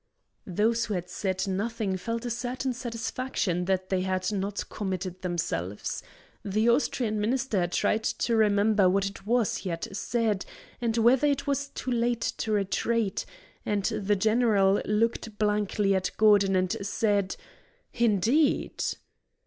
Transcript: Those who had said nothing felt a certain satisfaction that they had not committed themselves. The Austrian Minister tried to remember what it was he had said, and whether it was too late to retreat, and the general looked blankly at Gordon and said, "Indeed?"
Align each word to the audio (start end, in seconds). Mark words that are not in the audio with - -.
Those 0.47 0.85
who 0.85 0.95
had 0.95 1.11
said 1.11 1.47
nothing 1.47 1.95
felt 1.95 2.25
a 2.25 2.31
certain 2.31 2.73
satisfaction 2.73 3.65
that 3.65 3.89
they 3.89 4.01
had 4.01 4.31
not 4.31 4.67
committed 4.67 5.21
themselves. 5.21 6.01
The 6.43 6.69
Austrian 6.69 7.21
Minister 7.21 7.67
tried 7.67 8.01
to 8.05 8.35
remember 8.35 8.89
what 8.89 9.05
it 9.05 9.27
was 9.27 9.57
he 9.57 9.69
had 9.69 9.95
said, 9.95 10.43
and 10.81 10.97
whether 10.97 11.27
it 11.27 11.45
was 11.45 11.67
too 11.67 11.91
late 11.91 12.21
to 12.37 12.51
retreat, 12.51 13.27
and 13.63 13.83
the 13.85 14.15
general 14.15 14.81
looked 14.85 15.37
blankly 15.37 15.93
at 15.93 16.09
Gordon 16.17 16.55
and 16.55 16.75
said, 16.81 17.35
"Indeed?" 17.93 18.83